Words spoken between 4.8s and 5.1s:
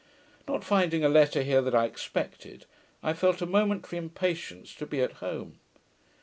be